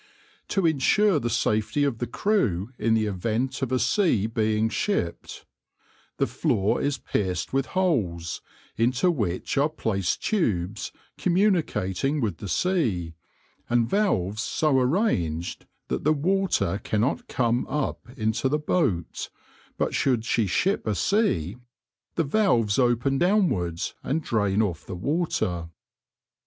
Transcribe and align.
To 0.47 0.65
insure 0.65 1.19
the 1.19 1.29
safety 1.29 1.83
of 1.83 1.99
the 1.99 2.07
crew 2.07 2.71
in 2.79 2.95
the 2.95 3.05
event 3.05 3.61
of 3.61 3.71
a 3.71 3.77
sea 3.77 4.25
being 4.25 4.67
shipped, 4.67 5.45
the 6.17 6.25
floor 6.25 6.81
is 6.81 6.97
pierced 6.97 7.53
with 7.53 7.67
holes, 7.77 8.41
into 8.77 9.11
which 9.11 9.59
are 9.59 9.69
placed 9.69 10.23
tubes 10.25 10.91
communicating 11.19 12.19
with 12.19 12.37
the 12.37 12.47
sea, 12.49 13.13
and 13.69 13.87
valves 13.87 14.41
so 14.41 14.79
arranged 14.79 15.67
that 15.89 16.03
the 16.03 16.13
water 16.13 16.81
cannot 16.83 17.27
come 17.27 17.67
up 17.67 18.09
into 18.17 18.49
the 18.49 18.57
boat, 18.57 19.29
but 19.77 19.93
should 19.93 20.25
she 20.25 20.47
ship 20.47 20.87
a 20.87 20.95
sea 20.95 21.57
the 22.15 22.23
valves 22.23 22.79
open 22.79 23.19
downwards 23.19 23.93
and 24.01 24.23
drain 24.23 24.63
off 24.63 24.83
the 24.83 24.95
water. 24.95 25.69